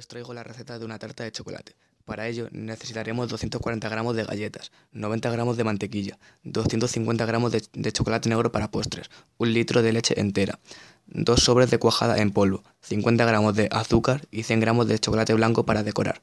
Os 0.00 0.08
traigo 0.08 0.32
la 0.32 0.42
receta 0.42 0.78
de 0.78 0.84
una 0.84 0.98
tarta 0.98 1.24
de 1.24 1.32
chocolate. 1.32 1.76
Para 2.06 2.26
ello 2.26 2.48
necesitaremos 2.50 3.28
240 3.28 3.88
gramos 3.88 4.16
de 4.16 4.24
galletas, 4.24 4.72
90 4.92 5.30
gramos 5.30 5.56
de 5.58 5.64
mantequilla, 5.64 6.18
250 6.42 7.26
gramos 7.26 7.52
de, 7.52 7.62
de 7.72 7.92
chocolate 7.92 8.28
negro 8.30 8.50
para 8.50 8.70
postres, 8.70 9.10
un 9.36 9.52
litro 9.52 9.82
de 9.82 9.92
leche 9.92 10.18
entera, 10.18 10.58
dos 11.06 11.40
sobres 11.40 11.70
de 11.70 11.78
cuajada 11.78 12.18
en 12.18 12.32
polvo, 12.32 12.64
50 12.80 13.24
gramos 13.26 13.54
de 13.54 13.68
azúcar 13.70 14.26
y 14.30 14.42
100 14.42 14.60
gramos 14.60 14.88
de 14.88 14.98
chocolate 14.98 15.34
blanco 15.34 15.66
para 15.66 15.82
decorar. 15.82 16.22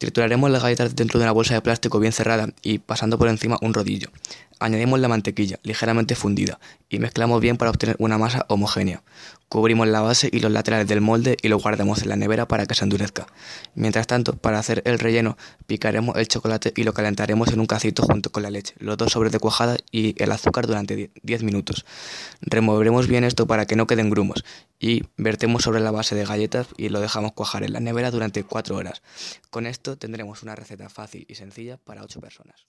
Trituraremos 0.00 0.50
las 0.50 0.62
galletas 0.62 0.96
dentro 0.96 1.18
de 1.18 1.26
una 1.26 1.32
bolsa 1.32 1.52
de 1.52 1.60
plástico 1.60 2.00
bien 2.00 2.14
cerrada 2.14 2.48
y 2.62 2.78
pasando 2.78 3.18
por 3.18 3.28
encima 3.28 3.58
un 3.60 3.74
rodillo. 3.74 4.08
Añadimos 4.58 4.98
la 4.98 5.08
mantequilla, 5.08 5.58
ligeramente 5.62 6.14
fundida, 6.14 6.58
y 6.88 6.98
mezclamos 7.00 7.40
bien 7.42 7.58
para 7.58 7.70
obtener 7.70 7.96
una 7.98 8.16
masa 8.16 8.46
homogénea. 8.48 9.02
Cubrimos 9.50 9.88
la 9.88 10.00
base 10.00 10.28
y 10.32 10.40
los 10.40 10.52
laterales 10.52 10.86
del 10.86 11.00
molde 11.00 11.36
y 11.42 11.48
lo 11.48 11.58
guardamos 11.58 12.02
en 12.02 12.08
la 12.08 12.16
nevera 12.16 12.46
para 12.46 12.66
que 12.66 12.74
se 12.74 12.84
endurezca. 12.84 13.26
Mientras 13.74 14.06
tanto, 14.06 14.36
para 14.36 14.58
hacer 14.58 14.80
el 14.84 14.98
relleno, 14.98 15.36
picaremos 15.66 16.16
el 16.16 16.28
chocolate 16.28 16.72
y 16.76 16.84
lo 16.84 16.92
calentaremos 16.92 17.48
en 17.48 17.58
un 17.58 17.66
cacito 17.66 18.02
junto 18.02 18.30
con 18.30 18.42
la 18.42 18.50
leche, 18.50 18.74
los 18.78 18.96
dos 18.96 19.12
sobres 19.12 19.32
de 19.32 19.38
cuajada 19.38 19.76
y 19.90 20.14
el 20.22 20.30
azúcar 20.30 20.66
durante 20.66 21.10
10 21.22 21.42
minutos. 21.42 21.84
Removeremos 22.42 23.08
bien 23.08 23.24
esto 23.24 23.46
para 23.46 23.66
que 23.66 23.76
no 23.76 23.86
queden 23.86 24.08
grumos 24.08 24.44
y 24.78 25.04
vertemos 25.16 25.64
sobre 25.64 25.80
la 25.80 25.90
base 25.90 26.14
de 26.14 26.24
galletas 26.24 26.68
y 26.76 26.90
lo 26.90 27.00
dejamos 27.00 27.32
cuajar 27.32 27.64
en 27.64 27.72
la 27.72 27.80
nevera 27.80 28.10
durante 28.10 28.44
4 28.44 28.76
horas. 28.76 29.02
Con 29.50 29.66
esto 29.66 29.89
tendremos 29.98 30.42
una 30.42 30.54
receta 30.54 30.88
fácil 30.88 31.26
y 31.28 31.34
sencilla 31.34 31.76
para 31.78 32.02
8 32.02 32.20
personas. 32.20 32.66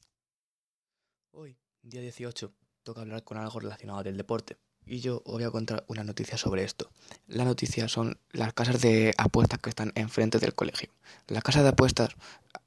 Hoy, 1.32 1.58
día 1.82 2.02
18, 2.02 2.54
toca 2.84 3.02
hablar 3.02 3.24
con 3.24 3.38
algo 3.38 3.60
relacionado 3.60 4.04
del 4.04 4.18
deporte. 4.18 4.58
Y 4.86 5.00
yo 5.00 5.22
os 5.26 5.34
voy 5.34 5.44
a 5.44 5.52
contar 5.52 5.86
una 5.88 6.04
noticia 6.04 6.38
sobre 6.38 6.64
esto. 6.64 6.90
La 7.28 7.46
noticia 7.46 7.88
son 7.88 8.18
las 8.32 8.52
casas 8.54 8.82
de 8.82 9.14
apuestas 9.18 9.60
que 9.60 9.70
están 9.70 9.92
enfrente 9.96 10.40
del 10.40 10.56
colegio. 10.56 10.90
Las 11.28 11.44
casas 11.44 11.64
de 11.64 11.70
apuestas 11.70 12.10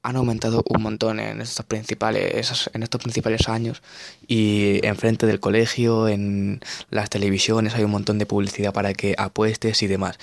han 0.01 0.15
aumentado 0.15 0.63
un 0.69 0.81
montón 0.81 1.19
en 1.19 1.41
estos 1.41 1.65
principales, 1.65 2.51
en 2.73 2.83
estos 2.83 3.01
principales 3.01 3.49
años 3.49 3.83
y 4.27 4.79
enfrente 4.85 5.25
del 5.25 5.39
colegio, 5.39 6.07
en 6.07 6.61
las 6.89 7.09
televisiones 7.09 7.75
hay 7.75 7.83
un 7.83 7.91
montón 7.91 8.17
de 8.17 8.25
publicidad 8.25 8.73
para 8.73 8.93
que 8.93 9.15
apuestes 9.17 9.83
y 9.83 9.87
demás. 9.87 10.17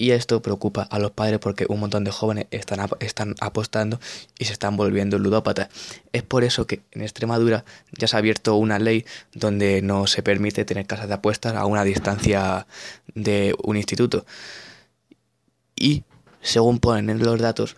Y 0.00 0.12
esto 0.12 0.40
preocupa 0.42 0.82
a 0.82 1.00
los 1.00 1.10
padres 1.10 1.40
porque 1.40 1.66
un 1.68 1.80
montón 1.80 2.04
de 2.04 2.12
jóvenes 2.12 2.46
están, 2.52 2.88
están 3.00 3.34
apostando 3.40 3.98
y 4.38 4.44
se 4.44 4.52
están 4.52 4.76
volviendo 4.76 5.18
ludópatas. 5.18 5.70
Es 6.12 6.22
por 6.22 6.44
eso 6.44 6.68
que 6.68 6.82
en 6.92 7.02
Extremadura 7.02 7.64
ya 7.98 8.06
se 8.06 8.14
ha 8.14 8.20
abierto 8.20 8.54
una 8.54 8.78
ley 8.78 9.04
donde 9.32 9.82
no 9.82 10.06
se 10.06 10.22
permite 10.22 10.64
tener 10.64 10.86
casas 10.86 11.08
de 11.08 11.14
apuestas 11.14 11.56
a 11.56 11.66
una 11.66 11.82
distancia 11.82 12.68
de 13.16 13.56
un 13.64 13.76
instituto. 13.76 14.24
Y 15.74 16.04
según 16.42 16.78
ponen 16.78 17.10
en 17.10 17.18
los 17.18 17.40
datos, 17.40 17.76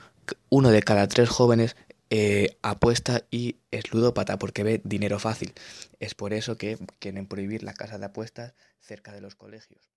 uno 0.50 0.68
de 0.68 0.82
cada 0.82 1.08
tres 1.08 1.30
jóvenes 1.30 1.74
eh, 2.10 2.58
apuesta 2.60 3.24
y 3.30 3.56
es 3.70 3.94
ludópata 3.94 4.38
porque 4.38 4.62
ve 4.62 4.82
dinero 4.84 5.18
fácil. 5.18 5.54
Es 6.00 6.14
por 6.14 6.34
eso 6.34 6.58
que 6.58 6.76
quieren 6.98 7.26
prohibir 7.26 7.62
las 7.62 7.76
casas 7.76 7.98
de 7.98 8.04
apuestas 8.04 8.52
cerca 8.78 9.10
de 9.10 9.22
los 9.22 9.36
colegios. 9.36 9.89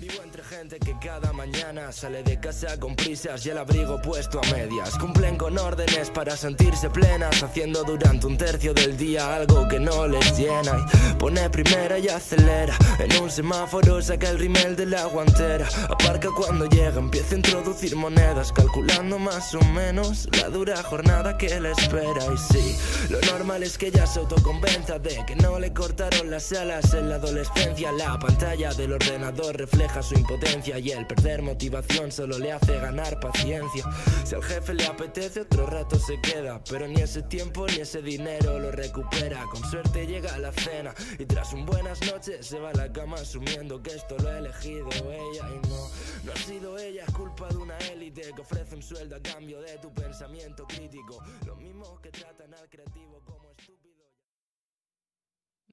Vivo 0.00 0.22
entre 0.24 0.42
gente 0.42 0.78
que 0.78 0.96
cada 0.98 1.30
mañana 1.34 1.92
sale 1.92 2.22
de 2.22 2.40
casa 2.40 2.80
con 2.80 2.96
prisas 2.96 3.44
y 3.44 3.50
el 3.50 3.58
abrigo 3.58 4.00
puesto 4.00 4.40
a 4.42 4.50
medias. 4.50 4.96
Cumplen 4.98 5.36
con 5.36 5.58
órdenes 5.58 6.08
para 6.08 6.38
sentirse 6.38 6.88
plenas, 6.88 7.42
haciendo 7.42 7.84
durante 7.84 8.26
un 8.26 8.38
tercio 8.38 8.72
del 8.72 8.96
día 8.96 9.36
algo 9.36 9.68
que 9.68 9.78
no 9.78 10.06
les 10.06 10.38
llena. 10.38 10.86
Y 11.10 11.14
pone 11.16 11.50
primera 11.50 11.98
y 11.98 12.08
acelera. 12.08 12.74
En 12.98 13.22
un 13.22 13.30
semáforo 13.30 14.00
saca 14.00 14.30
el 14.30 14.38
rimel 14.38 14.74
de 14.74 14.86
la 14.86 15.04
guantera. 15.04 15.68
Aparca 15.90 16.30
cuando 16.34 16.64
llega, 16.64 16.98
empieza 16.98 17.34
a 17.34 17.38
introducir 17.38 17.94
monedas, 17.94 18.54
calculando 18.54 19.18
más 19.18 19.54
o 19.54 19.62
menos 19.66 20.30
la 20.32 20.48
dura 20.48 20.82
jornada 20.82 21.36
que 21.36 21.60
le 21.60 21.72
espera. 21.72 22.24
Y 22.32 22.38
sí, 22.38 22.78
lo 23.10 23.20
normal 23.32 23.62
es 23.64 23.76
que 23.76 23.88
ella 23.88 24.06
se 24.06 24.20
autoconvenza 24.20 24.98
de 24.98 25.26
que 25.26 25.36
no 25.36 25.58
le 25.58 25.74
cortaron 25.74 26.30
las 26.30 26.50
alas 26.52 26.94
en 26.94 27.10
la 27.10 27.16
adolescencia. 27.16 27.92
La 27.92 28.18
pantalla 28.18 28.72
del 28.72 28.94
ordenador 28.94 29.58
refleja 29.58 29.89
su 29.98 30.14
impotencia 30.14 30.78
y 30.78 30.90
el 30.92 31.06
perder 31.06 31.42
motivación 31.42 32.12
solo 32.12 32.38
le 32.38 32.52
hace 32.52 32.78
ganar 32.78 33.18
paciencia. 33.18 33.84
Si 34.24 34.34
al 34.34 34.42
jefe 34.42 34.72
le 34.72 34.86
apetece, 34.86 35.40
otro 35.40 35.66
rato 35.66 35.98
se 35.98 36.20
queda, 36.20 36.62
pero 36.70 36.86
ni 36.86 37.00
ese 37.02 37.22
tiempo 37.22 37.66
ni 37.66 37.80
ese 37.80 38.00
dinero 38.00 38.58
lo 38.60 38.70
recupera. 38.70 39.44
Con 39.50 39.62
suerte 39.68 40.06
llega 40.06 40.32
a 40.34 40.38
la 40.38 40.52
cena 40.52 40.94
y 41.18 41.26
tras 41.26 41.52
un 41.52 41.66
buenas 41.66 42.00
noches 42.10 42.46
se 42.46 42.58
va 42.60 42.70
a 42.70 42.74
la 42.74 42.92
cama 42.92 43.16
asumiendo 43.16 43.82
que 43.82 43.90
esto 43.90 44.16
lo 44.18 44.28
ha 44.28 44.38
elegido 44.38 44.88
ella 44.88 45.50
y 45.50 45.68
no, 45.68 45.90
no 46.24 46.32
ha 46.32 46.36
sido 46.36 46.78
ella, 46.78 47.04
es 47.06 47.12
culpa 47.12 47.48
de 47.48 47.56
una 47.56 47.76
élite 47.78 48.32
que 48.34 48.40
ofrece 48.40 48.76
un 48.76 48.82
sueldo 48.82 49.16
a 49.16 49.20
cambio 49.20 49.60
de 49.60 49.76
tu 49.78 49.92
pensamiento 49.92 50.66
crítico. 50.66 51.22
Lo 51.44 51.56
mismo 51.56 52.00
que 52.00 52.10
tratan 52.10 52.54
al 52.54 52.68
creativo 52.68 53.20
como 53.24 53.50
estúpido. 53.50 54.04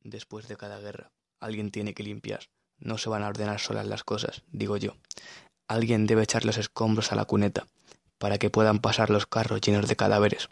Después 0.03 0.47
de 0.47 0.57
cada 0.57 0.79
guerra, 0.79 1.11
alguien 1.39 1.69
tiene 1.69 1.93
que 1.93 2.03
limpiar. 2.03 2.41
No 2.79 2.97
se 2.97 3.09
van 3.09 3.23
a 3.23 3.27
ordenar 3.27 3.59
solas 3.59 3.87
las 3.87 4.03
cosas, 4.03 4.43
digo 4.51 4.77
yo. 4.77 4.95
Alguien 5.67 6.07
debe 6.07 6.23
echar 6.23 6.45
los 6.45 6.57
escombros 6.57 7.11
a 7.11 7.15
la 7.15 7.25
cuneta, 7.25 7.67
para 8.17 8.37
que 8.37 8.49
puedan 8.49 8.79
pasar 8.79 9.09
los 9.09 9.25
carros 9.25 9.61
llenos 9.61 9.87
de 9.87 9.95
cadáveres. 9.95 10.49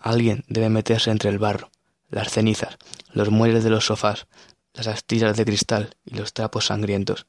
Alguien 0.00 0.44
debe 0.48 0.68
meterse 0.68 1.10
entre 1.10 1.30
el 1.30 1.38
barro, 1.38 1.70
las 2.10 2.30
cenizas, 2.30 2.76
los 3.12 3.30
muebles 3.30 3.64
de 3.64 3.70
los 3.70 3.86
sofás, 3.86 4.26
las 4.74 4.86
astillas 4.86 5.36
de 5.36 5.44
cristal 5.44 5.96
y 6.04 6.14
los 6.14 6.32
trapos 6.32 6.66
sangrientos. 6.66 7.26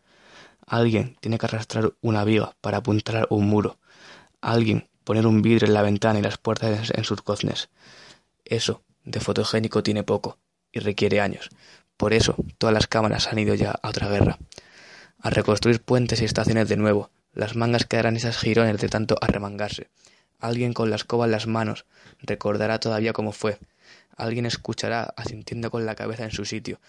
Alguien 0.66 1.18
tiene 1.20 1.38
que 1.38 1.48
arrastrar 1.48 1.94
una 2.02 2.24
viga 2.24 2.56
para 2.62 2.78
apuntar 2.78 3.28
un 3.30 3.48
muro. 3.48 3.80
Alguien 4.42 4.88
poner 5.04 5.26
un 5.26 5.42
vidrio 5.42 5.68
en 5.68 5.74
la 5.74 5.82
ventana 5.82 6.20
y 6.20 6.22
las 6.22 6.38
puertas 6.38 6.92
en 6.94 7.04
sus 7.04 7.24
goznes. 7.24 7.70
Eso 8.46 8.84
de 9.04 9.20
fotogénico 9.20 9.82
tiene 9.82 10.04
poco 10.04 10.38
y 10.72 10.80
requiere 10.80 11.20
años. 11.22 11.50
Por 12.00 12.14
eso 12.14 12.38
todas 12.58 12.74
las 12.74 12.88
cámaras 12.88 13.28
han 13.28 13.40
ido 13.40 13.56
ya 13.56 13.72
a 13.72 13.90
otra 13.90 14.08
guerra. 14.08 14.40
A 15.20 15.32
reconstruir 15.32 15.82
puentes 15.82 16.22
y 16.22 16.26
estaciones 16.26 16.70
de 16.70 16.78
nuevo. 16.78 17.10
Las 17.34 17.58
mangas 17.58 17.84
quedarán 17.84 18.16
esas 18.16 18.38
jirones 18.38 18.80
de 18.80 18.88
tanto 18.88 19.18
arremangarse. 19.20 19.90
Alguien 20.40 20.72
con 20.72 20.90
la 20.90 20.96
escoba 20.96 21.26
en 21.26 21.32
las 21.32 21.46
manos 21.46 21.86
recordará 22.20 22.80
todavía 22.80 23.12
cómo 23.12 23.34
fue. 23.34 23.60
Alguien 24.16 24.46
escuchará 24.46 25.14
asintiendo 25.18 25.72
con 25.72 25.86
la 25.86 25.96
cabeza 25.96 26.24
en 26.24 26.32
su 26.32 26.46
sitio, 26.46 26.80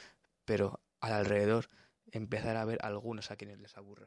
pero 0.44 0.78
al 1.00 1.12
alrededor 1.12 1.70
empezará 2.12 2.62
a 2.62 2.66
ver 2.66 2.78
algunos 2.82 3.32
a 3.32 3.36
quienes 3.36 3.58
les 3.58 3.76
aburra. 3.76 4.06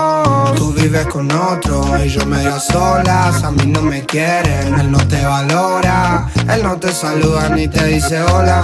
Tú 0.55 0.73
vives 0.73 1.07
con 1.07 1.31
otro 1.31 2.03
y 2.03 2.09
yo 2.09 2.25
medio 2.25 2.59
solas, 2.59 3.43
a 3.43 3.51
mí 3.51 3.65
no 3.65 3.81
me 3.81 4.05
quieren, 4.05 4.79
él 4.79 4.91
no 4.91 4.99
te 5.07 5.23
valora, 5.25 6.29
él 6.49 6.63
no 6.63 6.79
te 6.79 6.91
saluda 6.91 7.49
ni 7.49 7.67
te 7.67 7.85
dice 7.85 8.21
hola. 8.21 8.61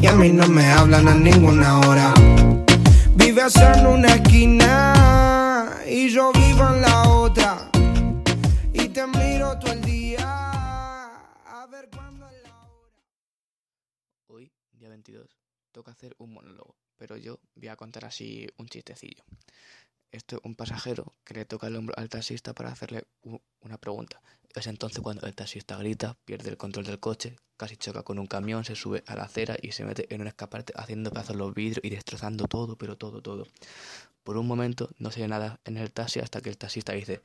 Y 0.00 0.06
a 0.06 0.12
mí 0.12 0.30
no 0.30 0.46
me 0.48 0.66
hablan 0.70 1.08
a 1.08 1.14
ninguna 1.14 1.80
hora. 1.80 2.14
Vives 3.14 3.56
en 3.56 3.86
una 3.86 4.14
esquina 4.14 5.82
y 5.86 6.08
yo 6.08 6.32
vivo 6.32 6.68
en 6.68 6.82
la 6.82 7.08
otra. 7.08 7.70
Y 8.72 8.88
te 8.88 9.06
miro 9.06 9.58
todo 9.58 9.72
el 9.72 9.82
día 9.82 10.26
a 11.46 11.66
ver 11.70 11.88
cuándo 11.90 12.28
es 12.28 12.42
la 12.42 12.56
hora. 12.68 12.92
Hoy, 14.28 14.52
día 14.72 14.88
22, 14.88 15.26
toca 15.72 15.92
hacer 15.92 16.14
un 16.18 16.34
monólogo, 16.34 16.76
pero 16.96 17.16
yo 17.16 17.40
voy 17.54 17.68
a 17.68 17.76
contar 17.76 18.04
así 18.04 18.46
un 18.58 18.66
chistecillo. 18.68 19.24
Esto 20.16 20.36
es 20.36 20.42
un 20.44 20.54
pasajero 20.54 21.14
que 21.24 21.34
le 21.34 21.44
toca 21.44 21.66
el 21.66 21.76
hombro 21.76 21.94
al 21.98 22.08
taxista 22.08 22.54
para 22.54 22.70
hacerle 22.70 23.06
una 23.60 23.76
pregunta. 23.76 24.22
Es 24.54 24.66
entonces 24.66 25.02
cuando 25.02 25.26
el 25.26 25.34
taxista 25.34 25.76
grita, 25.76 26.16
pierde 26.24 26.48
el 26.48 26.56
control 26.56 26.86
del 26.86 26.98
coche, 26.98 27.36
casi 27.56 27.76
choca 27.76 28.02
con 28.02 28.18
un 28.18 28.26
camión, 28.26 28.64
se 28.64 28.74
sube 28.74 29.02
a 29.06 29.16
la 29.16 29.24
acera 29.24 29.56
y 29.60 29.72
se 29.72 29.84
mete 29.84 30.12
en 30.14 30.20
un 30.20 30.26
escaparate 30.26 30.72
haciendo 30.76 31.10
pedazos 31.10 31.36
los 31.36 31.54
vidrios 31.54 31.84
y 31.84 31.90
destrozando 31.90 32.46
todo, 32.46 32.76
pero 32.76 32.96
todo, 32.96 33.22
todo. 33.22 33.46
Por 34.24 34.36
un 34.36 34.46
momento 34.46 34.90
no 34.98 35.10
se 35.10 35.20
ve 35.20 35.28
nada 35.28 35.60
en 35.64 35.76
el 35.76 35.92
taxi 35.92 36.20
hasta 36.20 36.40
que 36.40 36.50
el 36.50 36.58
taxista 36.58 36.92
dice, 36.92 37.22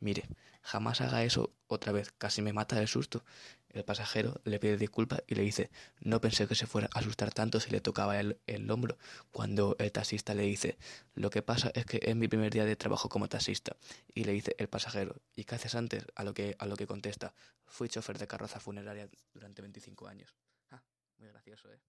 mire, 0.00 0.24
jamás 0.62 1.00
haga 1.00 1.24
eso 1.24 1.52
otra 1.66 1.92
vez, 1.92 2.12
casi 2.16 2.42
me 2.42 2.52
mata 2.52 2.76
de 2.76 2.86
susto. 2.86 3.24
El 3.68 3.84
pasajero 3.84 4.40
le 4.44 4.60
pide 4.60 4.76
disculpas 4.76 5.22
y 5.26 5.34
le 5.34 5.42
dice, 5.42 5.68
no 6.00 6.20
pensé 6.20 6.46
que 6.46 6.54
se 6.54 6.68
fuera 6.68 6.88
a 6.94 7.00
asustar 7.00 7.34
tanto 7.34 7.58
si 7.58 7.70
le 7.70 7.80
tocaba 7.80 8.20
el, 8.20 8.38
el 8.46 8.70
hombro, 8.70 8.96
cuando 9.32 9.74
el 9.80 9.90
taxista 9.90 10.32
le 10.34 10.44
dice, 10.44 10.78
lo 11.14 11.30
que 11.30 11.42
pasa 11.42 11.72
es 11.74 11.84
que 11.84 11.98
es 12.00 12.14
mi 12.14 12.28
primer 12.28 12.52
día 12.52 12.64
de 12.64 12.76
trabajo 12.76 13.08
como 13.08 13.28
taxista. 13.28 13.76
Y 14.14 14.22
le 14.22 14.32
dice 14.32 14.54
el 14.58 14.68
pasajero, 14.68 15.16
¿y 15.34 15.42
qué 15.42 15.56
haces 15.56 15.74
antes? 15.74 16.04
A 16.14 16.22
lo 16.22 16.34
que, 16.34 16.54
a 16.60 16.66
lo 16.66 16.76
que 16.76 16.86
contesta, 16.86 17.34
fui 17.66 17.88
chofer 17.88 18.18
de 18.18 18.28
carroza 18.28 18.60
funeraria 18.60 19.08
durante 19.32 19.60
25 19.74 20.06
años. 20.06 20.36
Ah, 20.70 20.82
muy 21.18 21.28
gracioso, 21.28 21.68
¿eh? 21.72 21.80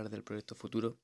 Hablar 0.00 0.10
del 0.10 0.24
proyecto 0.24 0.54
futuro. 0.54 0.98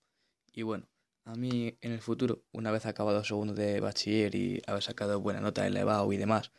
Y 0.53 0.63
bueno, 0.63 0.87
a 1.25 1.35
mí 1.35 1.77
en 1.81 1.93
el 1.93 2.01
futuro, 2.01 2.43
una 2.53 2.71
vez 2.71 2.87
acabado 2.87 3.23
segundo 3.25 3.55
de 3.55 3.81
bachiller 3.81 4.35
y 4.35 4.63
haber 4.67 4.83
sacado 4.83 5.21
buena 5.21 5.41
nota 5.41 5.67
EBAU 5.67 6.13
y 6.13 6.17
demás, 6.17 6.51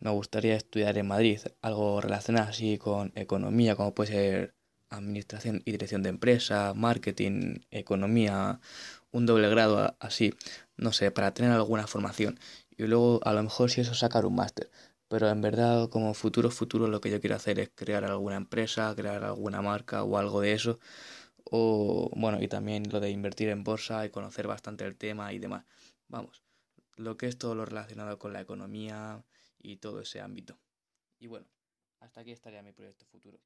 me 0.00 0.10
gustaría 0.10 0.56
estudiar 0.56 0.96
en 0.98 1.08
Madrid 1.08 1.40
algo 1.62 2.00
relacionado 2.00 2.48
así 2.48 2.78
con 2.78 3.12
economía, 3.14 3.76
como 3.76 3.94
puede 3.94 4.12
ser 4.12 4.54
administración 4.90 5.62
y 5.64 5.72
dirección 5.72 6.02
de 6.02 6.10
empresa, 6.10 6.72
marketing, 6.74 7.60
economía, 7.70 8.60
un 9.12 9.26
doble 9.26 9.48
grado 9.50 9.96
así, 10.00 10.34
no 10.76 10.92
sé, 10.92 11.10
para 11.10 11.34
tener 11.34 11.52
alguna 11.52 11.86
formación. 11.86 12.38
Y 12.76 12.84
luego 12.84 13.20
a 13.24 13.32
lo 13.32 13.42
mejor 13.42 13.70
si 13.70 13.80
eso 13.82 13.94
sacar 13.94 14.26
un 14.26 14.36
máster. 14.36 14.70
Pero 15.08 15.28
en 15.28 15.40
verdad, 15.40 15.88
como 15.90 16.14
futuro, 16.14 16.50
futuro, 16.50 16.88
lo 16.88 17.00
que 17.00 17.10
yo 17.10 17.20
quiero 17.20 17.36
hacer 17.36 17.58
es 17.60 17.70
crear 17.74 18.04
alguna 18.04 18.36
empresa, 18.36 18.94
crear 18.96 19.22
alguna 19.24 19.62
marca 19.62 20.02
o 20.02 20.18
algo 20.18 20.40
de 20.40 20.52
eso. 20.54 20.78
O, 21.44 22.10
bueno, 22.16 22.42
y 22.42 22.48
también 22.48 22.84
lo 22.90 23.00
de 23.00 23.10
invertir 23.10 23.48
en 23.48 23.64
bolsa 23.64 24.04
y 24.06 24.10
conocer 24.10 24.46
bastante 24.46 24.84
el 24.84 24.96
tema 24.96 25.32
y 25.32 25.38
demás. 25.38 25.64
Vamos, 26.08 26.42
lo 26.96 27.16
que 27.16 27.26
es 27.26 27.38
todo 27.38 27.54
lo 27.54 27.64
relacionado 27.64 28.18
con 28.18 28.32
la 28.32 28.40
economía 28.40 29.24
y 29.58 29.76
todo 29.76 30.00
ese 30.00 30.20
ámbito. 30.20 30.58
Y 31.18 31.26
bueno, 31.26 31.46
hasta 32.00 32.20
aquí 32.20 32.32
estaría 32.32 32.62
mi 32.62 32.72
proyecto 32.72 33.04
futuro. 33.06 33.38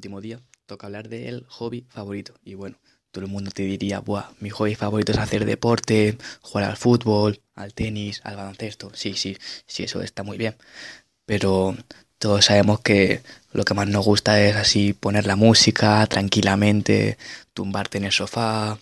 Penúltimo 0.00 0.20
día, 0.22 0.40
toca 0.66 0.86
hablar 0.86 1.08
del 1.08 1.44
hobby 1.48 1.84
favorito. 1.90 2.34
Y 2.42 2.54
bueno, 2.54 2.78
todo 3.10 3.24
el 3.24 3.30
mundo 3.30 3.50
te 3.50 3.64
diría, 3.64 4.00
Buah, 4.00 4.30
mi 4.40 4.48
hobby 4.48 4.74
favorito 4.74 5.12
es 5.12 5.18
hacer 5.18 5.44
deporte, 5.44 6.16
jugar 6.40 6.70
al 6.70 6.76
fútbol, 6.78 7.40
al 7.54 7.74
tenis, 7.74 8.20
al 8.24 8.36
baloncesto. 8.36 8.90
Sí, 8.94 9.14
sí, 9.14 9.36
sí, 9.66 9.82
eso 9.82 10.00
está 10.00 10.22
muy 10.22 10.38
bien. 10.38 10.56
Pero 11.26 11.76
todos 12.18 12.46
sabemos 12.46 12.80
que 12.80 13.20
lo 13.52 13.64
que 13.64 13.74
más 13.74 13.88
nos 13.88 14.06
gusta 14.06 14.40
es 14.40 14.56
así 14.56 14.94
poner 14.94 15.26
la 15.26 15.36
música 15.36 16.06
tranquilamente, 16.06 17.18
tumbarte 17.52 17.98
en 17.98 18.04
el 18.04 18.12
sofá, 18.12 18.78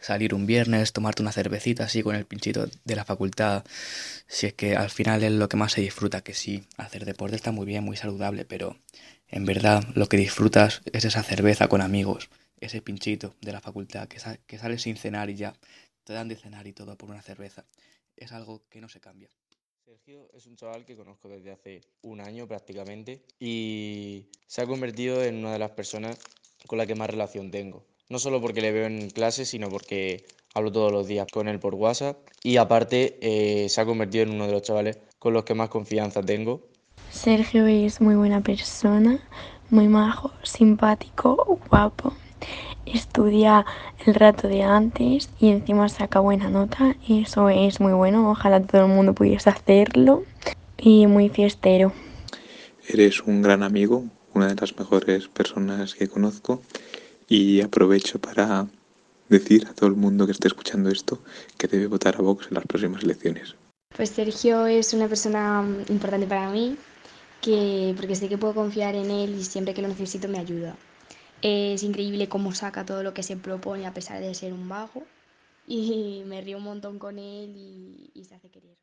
salir 0.00 0.34
un 0.34 0.46
viernes, 0.46 0.92
tomarte 0.92 1.22
una 1.22 1.32
cervecita 1.32 1.84
así 1.84 2.02
con 2.02 2.14
el 2.14 2.26
pinchito 2.26 2.68
de 2.84 2.96
la 2.96 3.04
facultad. 3.04 3.64
Si 4.28 4.46
es 4.46 4.52
que 4.54 4.76
al 4.76 4.90
final 4.90 5.24
es 5.24 5.32
lo 5.32 5.48
que 5.48 5.56
más 5.56 5.72
se 5.72 5.80
disfruta, 5.80 6.20
que 6.22 6.34
sí, 6.34 6.62
hacer 6.76 7.04
deporte 7.04 7.34
está 7.34 7.50
muy 7.50 7.66
bien, 7.66 7.82
muy 7.82 7.96
saludable, 7.96 8.44
pero 8.44 8.76
en 9.30 9.44
verdad 9.46 9.84
lo 9.94 10.08
que 10.08 10.16
disfrutas 10.16 10.82
es 10.92 11.04
esa 11.04 11.22
cerveza 11.22 11.68
con 11.68 11.80
amigos, 11.82 12.30
ese 12.60 12.82
pinchito 12.82 13.34
de 13.40 13.52
la 13.52 13.60
facultad 13.60 14.08
que, 14.08 14.18
sa- 14.18 14.38
que 14.46 14.58
sales 14.58 14.82
sin 14.82 14.96
cenar 14.96 15.30
y 15.30 15.36
ya 15.36 15.54
te 16.04 16.12
dan 16.12 16.28
de 16.28 16.36
cenar 16.36 16.66
y 16.66 16.72
todo 16.72 16.96
por 16.96 17.10
una 17.10 17.22
cerveza. 17.22 17.64
Es 18.16 18.32
algo 18.32 18.62
que 18.68 18.80
no 18.80 18.88
se 18.88 19.00
cambia. 19.00 19.28
Sergio 19.84 20.28
es 20.34 20.46
un 20.46 20.56
chaval 20.56 20.84
que 20.84 20.96
conozco 20.96 21.28
desde 21.28 21.50
hace 21.52 21.80
un 22.02 22.20
año 22.20 22.46
prácticamente 22.46 23.22
y 23.40 24.26
se 24.46 24.62
ha 24.62 24.66
convertido 24.66 25.24
en 25.24 25.36
una 25.36 25.52
de 25.52 25.58
las 25.58 25.70
personas 25.72 26.18
con 26.66 26.78
la 26.78 26.86
que 26.86 26.94
más 26.94 27.10
relación 27.10 27.50
tengo. 27.50 27.84
No 28.08 28.18
solo 28.18 28.40
porque 28.40 28.60
le 28.60 28.72
veo 28.72 28.86
en 28.86 29.10
clase, 29.10 29.44
sino 29.44 29.68
porque 29.70 30.24
hablo 30.54 30.70
todos 30.72 30.92
los 30.92 31.06
días 31.06 31.26
con 31.32 31.48
él 31.48 31.58
por 31.58 31.74
WhatsApp 31.74 32.18
y 32.42 32.56
aparte 32.56 33.18
eh, 33.20 33.68
se 33.68 33.80
ha 33.80 33.86
convertido 33.86 34.24
en 34.24 34.30
uno 34.30 34.46
de 34.46 34.52
los 34.52 34.62
chavales 34.62 34.98
con 35.18 35.32
los 35.32 35.44
que 35.44 35.54
más 35.54 35.68
confianza 35.70 36.22
tengo. 36.22 36.68
Sergio 37.22 37.66
es 37.66 38.00
muy 38.00 38.14
buena 38.14 38.40
persona, 38.40 39.18
muy 39.68 39.88
majo, 39.88 40.32
simpático, 40.42 41.60
guapo. 41.68 42.14
Estudia 42.86 43.66
el 44.06 44.14
rato 44.14 44.48
de 44.48 44.62
antes 44.62 45.28
y 45.38 45.50
encima 45.50 45.90
saca 45.90 46.20
buena 46.20 46.48
nota. 46.48 46.96
Eso 47.06 47.50
es 47.50 47.78
muy 47.78 47.92
bueno. 47.92 48.30
Ojalá 48.30 48.62
todo 48.62 48.86
el 48.86 48.88
mundo 48.88 49.14
pudiese 49.14 49.50
hacerlo. 49.50 50.24
Y 50.78 51.06
muy 51.08 51.28
fiestero. 51.28 51.92
Eres 52.88 53.20
un 53.20 53.42
gran 53.42 53.62
amigo, 53.64 54.04
una 54.32 54.46
de 54.46 54.54
las 54.54 54.78
mejores 54.78 55.28
personas 55.28 55.94
que 55.94 56.08
conozco 56.08 56.62
y 57.28 57.60
aprovecho 57.60 58.18
para 58.18 58.66
decir 59.28 59.66
a 59.68 59.74
todo 59.74 59.90
el 59.90 59.96
mundo 59.96 60.24
que 60.24 60.32
esté 60.32 60.48
escuchando 60.48 60.88
esto 60.88 61.18
que 61.58 61.68
debe 61.68 61.86
votar 61.86 62.16
a 62.16 62.22
Vox 62.22 62.46
en 62.48 62.54
las 62.54 62.64
próximas 62.64 63.02
elecciones. 63.02 63.56
Pues 63.94 64.08
Sergio 64.08 64.66
es 64.66 64.94
una 64.94 65.06
persona 65.08 65.60
mm, 65.60 65.92
importante 65.92 66.26
para 66.26 66.48
mí, 66.48 66.76
que, 67.40 67.94
porque 67.96 68.14
sé 68.16 68.28
que 68.28 68.38
puedo 68.38 68.54
confiar 68.54 68.94
en 68.94 69.10
él 69.10 69.34
y 69.34 69.44
siempre 69.44 69.74
que 69.74 69.82
lo 69.82 69.88
necesito 69.88 70.28
me 70.28 70.38
ayuda. 70.38 70.76
Es 71.42 71.82
increíble 71.82 72.28
cómo 72.28 72.52
saca 72.54 72.84
todo 72.84 73.02
lo 73.02 73.14
que 73.14 73.22
se 73.22 73.36
propone 73.36 73.86
a 73.86 73.94
pesar 73.94 74.20
de 74.20 74.34
ser 74.34 74.52
un 74.52 74.68
vago 74.68 75.04
y 75.66 76.22
me 76.26 76.40
río 76.40 76.58
un 76.58 76.64
montón 76.64 76.98
con 76.98 77.18
él 77.18 77.54
y, 77.56 78.10
y 78.14 78.24
se 78.24 78.34
hace 78.34 78.50
querer. 78.50 78.76